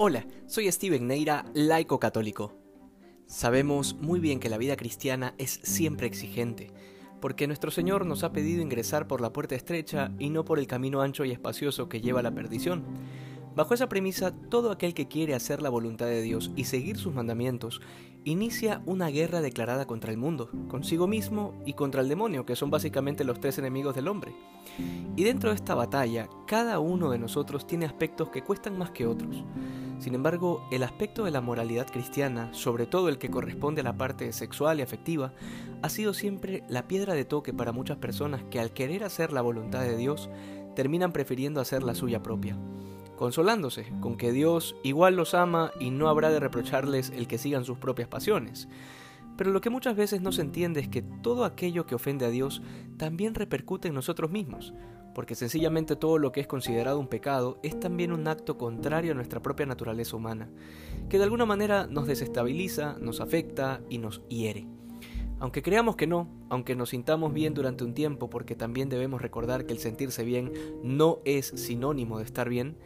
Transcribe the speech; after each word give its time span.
Hola, 0.00 0.24
soy 0.46 0.70
Steven 0.70 1.08
Neira, 1.08 1.44
laico 1.54 1.98
católico. 1.98 2.54
Sabemos 3.26 3.96
muy 4.00 4.20
bien 4.20 4.38
que 4.38 4.48
la 4.48 4.56
vida 4.56 4.76
cristiana 4.76 5.34
es 5.38 5.58
siempre 5.64 6.06
exigente, 6.06 6.70
porque 7.20 7.48
nuestro 7.48 7.72
Señor 7.72 8.06
nos 8.06 8.22
ha 8.22 8.30
pedido 8.30 8.62
ingresar 8.62 9.08
por 9.08 9.20
la 9.20 9.32
puerta 9.32 9.56
estrecha 9.56 10.12
y 10.20 10.30
no 10.30 10.44
por 10.44 10.60
el 10.60 10.68
camino 10.68 11.00
ancho 11.00 11.24
y 11.24 11.32
espacioso 11.32 11.88
que 11.88 12.00
lleva 12.00 12.20
a 12.20 12.22
la 12.22 12.30
perdición. 12.30 12.84
Bajo 13.56 13.74
esa 13.74 13.88
premisa, 13.88 14.30
todo 14.30 14.70
aquel 14.70 14.94
que 14.94 15.08
quiere 15.08 15.34
hacer 15.34 15.62
la 15.62 15.68
voluntad 15.68 16.06
de 16.06 16.22
Dios 16.22 16.52
y 16.54 16.66
seguir 16.66 16.96
sus 16.96 17.12
mandamientos, 17.12 17.80
inicia 18.22 18.82
una 18.86 19.08
guerra 19.08 19.40
declarada 19.40 19.88
contra 19.88 20.12
el 20.12 20.16
mundo, 20.16 20.48
consigo 20.68 21.08
mismo 21.08 21.60
y 21.66 21.72
contra 21.72 22.02
el 22.02 22.08
demonio, 22.08 22.46
que 22.46 22.54
son 22.54 22.70
básicamente 22.70 23.24
los 23.24 23.40
tres 23.40 23.58
enemigos 23.58 23.96
del 23.96 24.06
hombre. 24.06 24.32
Y 25.16 25.24
dentro 25.24 25.50
de 25.50 25.56
esta 25.56 25.74
batalla, 25.74 26.28
cada 26.46 26.78
uno 26.78 27.10
de 27.10 27.18
nosotros 27.18 27.66
tiene 27.66 27.84
aspectos 27.84 28.30
que 28.30 28.44
cuestan 28.44 28.78
más 28.78 28.92
que 28.92 29.08
otros. 29.08 29.44
Sin 29.98 30.14
embargo, 30.14 30.66
el 30.70 30.84
aspecto 30.84 31.24
de 31.24 31.32
la 31.32 31.40
moralidad 31.40 31.88
cristiana, 31.90 32.54
sobre 32.54 32.86
todo 32.86 33.08
el 33.08 33.18
que 33.18 33.30
corresponde 33.30 33.80
a 33.80 33.84
la 33.84 33.96
parte 33.96 34.32
sexual 34.32 34.78
y 34.78 34.82
afectiva, 34.82 35.32
ha 35.82 35.88
sido 35.88 36.14
siempre 36.14 36.62
la 36.68 36.86
piedra 36.86 37.14
de 37.14 37.24
toque 37.24 37.52
para 37.52 37.72
muchas 37.72 37.96
personas 37.96 38.44
que 38.50 38.60
al 38.60 38.72
querer 38.72 39.02
hacer 39.02 39.32
la 39.32 39.42
voluntad 39.42 39.80
de 39.80 39.96
Dios, 39.96 40.30
terminan 40.76 41.12
prefiriendo 41.12 41.60
hacer 41.60 41.82
la 41.82 41.96
suya 41.96 42.22
propia, 42.22 42.56
consolándose 43.16 43.92
con 44.00 44.16
que 44.16 44.30
Dios 44.30 44.76
igual 44.84 45.16
los 45.16 45.34
ama 45.34 45.72
y 45.80 45.90
no 45.90 46.08
habrá 46.08 46.30
de 46.30 46.38
reprocharles 46.38 47.10
el 47.10 47.26
que 47.26 47.38
sigan 47.38 47.64
sus 47.64 47.78
propias 47.78 48.06
pasiones. 48.06 48.68
Pero 49.36 49.50
lo 49.50 49.60
que 49.60 49.70
muchas 49.70 49.96
veces 49.96 50.20
no 50.20 50.30
se 50.30 50.42
entiende 50.42 50.80
es 50.80 50.88
que 50.88 51.02
todo 51.02 51.44
aquello 51.44 51.86
que 51.86 51.96
ofende 51.96 52.26
a 52.26 52.30
Dios 52.30 52.62
también 52.96 53.34
repercute 53.34 53.88
en 53.88 53.94
nosotros 53.94 54.30
mismos, 54.30 54.74
porque 55.18 55.34
sencillamente 55.34 55.96
todo 55.96 56.16
lo 56.16 56.30
que 56.30 56.38
es 56.38 56.46
considerado 56.46 57.00
un 57.00 57.08
pecado 57.08 57.58
es 57.64 57.80
también 57.80 58.12
un 58.12 58.28
acto 58.28 58.56
contrario 58.56 59.10
a 59.10 59.14
nuestra 59.16 59.42
propia 59.42 59.66
naturaleza 59.66 60.14
humana, 60.14 60.48
que 61.08 61.18
de 61.18 61.24
alguna 61.24 61.44
manera 61.44 61.88
nos 61.88 62.06
desestabiliza, 62.06 62.96
nos 63.00 63.20
afecta 63.20 63.80
y 63.90 63.98
nos 63.98 64.22
hiere. 64.28 64.68
Aunque 65.40 65.60
creamos 65.60 65.96
que 65.96 66.06
no, 66.06 66.28
aunque 66.50 66.76
nos 66.76 66.90
sintamos 66.90 67.32
bien 67.32 67.52
durante 67.52 67.82
un 67.82 67.94
tiempo, 67.94 68.30
porque 68.30 68.54
también 68.54 68.88
debemos 68.88 69.20
recordar 69.20 69.66
que 69.66 69.72
el 69.72 69.80
sentirse 69.80 70.22
bien 70.22 70.52
no 70.84 71.18
es 71.24 71.46
sinónimo 71.46 72.18
de 72.18 72.24
estar 72.24 72.48
bien, 72.48 72.76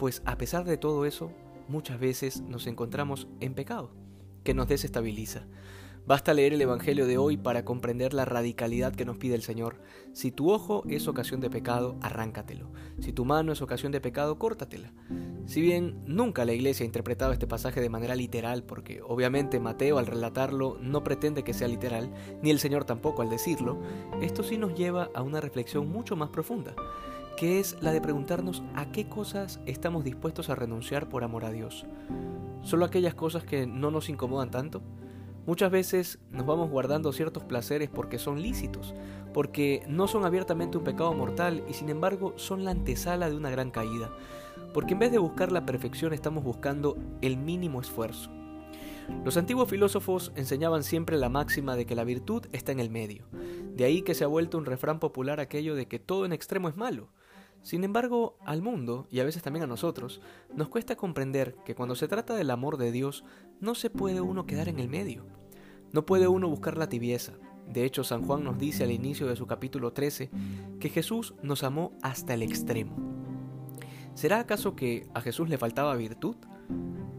pues 0.00 0.20
a 0.24 0.36
pesar 0.36 0.64
de 0.64 0.78
todo 0.78 1.06
eso, 1.06 1.30
muchas 1.68 2.00
veces 2.00 2.40
nos 2.40 2.66
encontramos 2.66 3.28
en 3.38 3.54
pecado, 3.54 3.92
que 4.42 4.52
nos 4.52 4.66
desestabiliza. 4.66 5.46
Basta 6.08 6.32
leer 6.32 6.54
el 6.54 6.62
Evangelio 6.62 7.06
de 7.06 7.18
hoy 7.18 7.36
para 7.36 7.66
comprender 7.66 8.14
la 8.14 8.24
radicalidad 8.24 8.94
que 8.94 9.04
nos 9.04 9.18
pide 9.18 9.34
el 9.34 9.42
Señor. 9.42 9.76
Si 10.14 10.32
tu 10.32 10.50
ojo 10.50 10.82
es 10.88 11.06
ocasión 11.06 11.42
de 11.42 11.50
pecado, 11.50 11.98
arráncatelo. 12.00 12.70
Si 12.98 13.12
tu 13.12 13.26
mano 13.26 13.52
es 13.52 13.60
ocasión 13.60 13.92
de 13.92 14.00
pecado, 14.00 14.38
córtatela. 14.38 14.94
Si 15.44 15.60
bien 15.60 16.00
nunca 16.06 16.46
la 16.46 16.54
Iglesia 16.54 16.84
ha 16.84 16.86
interpretado 16.86 17.34
este 17.34 17.46
pasaje 17.46 17.82
de 17.82 17.90
manera 17.90 18.14
literal, 18.14 18.62
porque 18.62 19.02
obviamente 19.02 19.60
Mateo 19.60 19.98
al 19.98 20.06
relatarlo 20.06 20.78
no 20.80 21.04
pretende 21.04 21.44
que 21.44 21.52
sea 21.52 21.68
literal, 21.68 22.10
ni 22.40 22.48
el 22.48 22.58
Señor 22.58 22.86
tampoco 22.86 23.20
al 23.20 23.28
decirlo, 23.28 23.78
esto 24.22 24.42
sí 24.42 24.56
nos 24.56 24.74
lleva 24.74 25.10
a 25.14 25.20
una 25.20 25.42
reflexión 25.42 25.90
mucho 25.90 26.16
más 26.16 26.30
profunda, 26.30 26.74
que 27.36 27.60
es 27.60 27.76
la 27.82 27.92
de 27.92 28.00
preguntarnos 28.00 28.62
a 28.74 28.90
qué 28.92 29.10
cosas 29.10 29.60
estamos 29.66 30.04
dispuestos 30.04 30.48
a 30.48 30.54
renunciar 30.54 31.10
por 31.10 31.22
amor 31.22 31.44
a 31.44 31.50
Dios. 31.50 31.84
¿Solo 32.62 32.86
aquellas 32.86 33.14
cosas 33.14 33.44
que 33.44 33.66
no 33.66 33.90
nos 33.90 34.08
incomodan 34.08 34.50
tanto? 34.50 34.80
Muchas 35.48 35.70
veces 35.70 36.18
nos 36.30 36.44
vamos 36.44 36.68
guardando 36.68 37.10
ciertos 37.10 37.42
placeres 37.42 37.88
porque 37.88 38.18
son 38.18 38.42
lícitos, 38.42 38.94
porque 39.32 39.82
no 39.88 40.06
son 40.06 40.26
abiertamente 40.26 40.76
un 40.76 40.84
pecado 40.84 41.14
mortal 41.14 41.64
y 41.70 41.72
sin 41.72 41.88
embargo 41.88 42.34
son 42.36 42.66
la 42.66 42.72
antesala 42.72 43.30
de 43.30 43.36
una 43.36 43.48
gran 43.48 43.70
caída, 43.70 44.10
porque 44.74 44.92
en 44.92 44.98
vez 44.98 45.10
de 45.10 45.16
buscar 45.16 45.50
la 45.50 45.64
perfección 45.64 46.12
estamos 46.12 46.44
buscando 46.44 46.98
el 47.22 47.38
mínimo 47.38 47.80
esfuerzo. 47.80 48.30
Los 49.24 49.38
antiguos 49.38 49.70
filósofos 49.70 50.32
enseñaban 50.36 50.82
siempre 50.82 51.16
la 51.16 51.30
máxima 51.30 51.76
de 51.76 51.86
que 51.86 51.94
la 51.94 52.04
virtud 52.04 52.44
está 52.52 52.72
en 52.72 52.80
el 52.80 52.90
medio, 52.90 53.24
de 53.74 53.84
ahí 53.84 54.02
que 54.02 54.14
se 54.14 54.24
ha 54.24 54.28
vuelto 54.28 54.58
un 54.58 54.66
refrán 54.66 55.00
popular 55.00 55.40
aquello 55.40 55.74
de 55.74 55.88
que 55.88 55.98
todo 55.98 56.26
en 56.26 56.34
extremo 56.34 56.68
es 56.68 56.76
malo. 56.76 57.08
Sin 57.62 57.84
embargo, 57.84 58.36
al 58.44 58.60
mundo, 58.60 59.08
y 59.10 59.20
a 59.20 59.24
veces 59.24 59.42
también 59.42 59.64
a 59.64 59.66
nosotros, 59.66 60.20
nos 60.54 60.68
cuesta 60.68 60.94
comprender 60.94 61.56
que 61.64 61.74
cuando 61.74 61.94
se 61.94 62.06
trata 62.06 62.34
del 62.34 62.50
amor 62.50 62.76
de 62.76 62.92
Dios, 62.92 63.24
no 63.60 63.74
se 63.74 63.88
puede 63.88 64.20
uno 64.20 64.44
quedar 64.44 64.68
en 64.68 64.78
el 64.78 64.88
medio. 64.88 65.37
No 65.92 66.04
puede 66.04 66.28
uno 66.28 66.48
buscar 66.48 66.76
la 66.76 66.88
tibieza. 66.88 67.32
De 67.66 67.84
hecho, 67.84 68.04
San 68.04 68.22
Juan 68.24 68.44
nos 68.44 68.58
dice 68.58 68.84
al 68.84 68.90
inicio 68.90 69.26
de 69.26 69.36
su 69.36 69.46
capítulo 69.46 69.92
13 69.92 70.30
que 70.80 70.88
Jesús 70.88 71.34
nos 71.42 71.62
amó 71.62 71.92
hasta 72.02 72.34
el 72.34 72.42
extremo. 72.42 72.96
¿Será 74.14 74.40
acaso 74.40 74.74
que 74.74 75.08
a 75.14 75.20
Jesús 75.20 75.48
le 75.48 75.58
faltaba 75.58 75.94
virtud? 75.94 76.36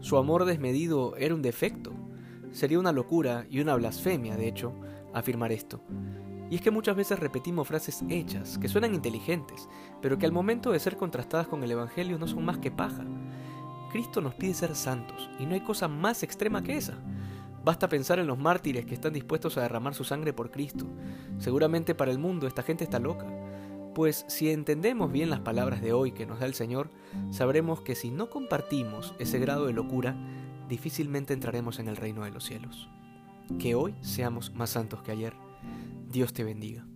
¿Su 0.00 0.16
amor 0.18 0.44
desmedido 0.44 1.16
era 1.16 1.34
un 1.34 1.42
defecto? 1.42 1.92
Sería 2.52 2.78
una 2.78 2.92
locura 2.92 3.46
y 3.48 3.60
una 3.60 3.74
blasfemia, 3.74 4.36
de 4.36 4.48
hecho, 4.48 4.74
afirmar 5.14 5.52
esto. 5.52 5.82
Y 6.50 6.56
es 6.56 6.62
que 6.62 6.70
muchas 6.70 6.96
veces 6.96 7.20
repetimos 7.20 7.68
frases 7.68 8.04
hechas, 8.08 8.58
que 8.58 8.68
suenan 8.68 8.94
inteligentes, 8.94 9.68
pero 10.02 10.18
que 10.18 10.26
al 10.26 10.32
momento 10.32 10.72
de 10.72 10.80
ser 10.80 10.96
contrastadas 10.96 11.46
con 11.46 11.62
el 11.62 11.70
Evangelio 11.70 12.18
no 12.18 12.26
son 12.26 12.44
más 12.44 12.58
que 12.58 12.72
paja. 12.72 13.04
Cristo 13.92 14.20
nos 14.20 14.34
pide 14.34 14.54
ser 14.54 14.74
santos, 14.74 15.30
y 15.38 15.46
no 15.46 15.54
hay 15.54 15.60
cosa 15.60 15.86
más 15.86 16.22
extrema 16.22 16.62
que 16.62 16.76
esa. 16.76 16.98
Basta 17.64 17.88
pensar 17.88 18.18
en 18.18 18.26
los 18.26 18.38
mártires 18.38 18.86
que 18.86 18.94
están 18.94 19.12
dispuestos 19.12 19.56
a 19.56 19.62
derramar 19.62 19.94
su 19.94 20.04
sangre 20.04 20.32
por 20.32 20.50
Cristo. 20.50 20.86
Seguramente 21.38 21.94
para 21.94 22.10
el 22.10 22.18
mundo 22.18 22.46
esta 22.46 22.62
gente 22.62 22.84
está 22.84 22.98
loca. 22.98 23.26
Pues 23.94 24.24
si 24.28 24.50
entendemos 24.50 25.10
bien 25.10 25.30
las 25.30 25.40
palabras 25.40 25.82
de 25.82 25.92
hoy 25.92 26.12
que 26.12 26.26
nos 26.26 26.40
da 26.40 26.46
el 26.46 26.54
Señor, 26.54 26.90
sabremos 27.30 27.82
que 27.82 27.94
si 27.94 28.10
no 28.10 28.30
compartimos 28.30 29.14
ese 29.18 29.38
grado 29.38 29.66
de 29.66 29.72
locura, 29.72 30.16
difícilmente 30.68 31.34
entraremos 31.34 31.78
en 31.80 31.88
el 31.88 31.96
reino 31.96 32.24
de 32.24 32.30
los 32.30 32.44
cielos. 32.44 32.88
Que 33.58 33.74
hoy 33.74 33.94
seamos 34.00 34.54
más 34.54 34.70
santos 34.70 35.02
que 35.02 35.10
ayer. 35.10 35.34
Dios 36.08 36.32
te 36.32 36.44
bendiga. 36.44 36.86